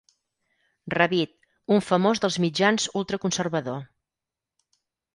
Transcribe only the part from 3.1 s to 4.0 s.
conservador.